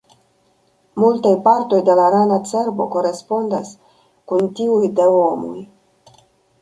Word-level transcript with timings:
Multaj 1.03 1.33
partoj 1.47 1.81
de 1.89 1.97
la 1.99 2.07
rana 2.15 2.39
cerbo 2.53 2.87
korespondas 2.95 3.75
kun 4.33 4.51
tiuj 4.61 4.81
de 5.01 5.07
homoj. 5.19 5.55